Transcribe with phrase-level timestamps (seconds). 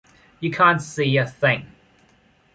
[0.39, 1.67] You can’t see a thing.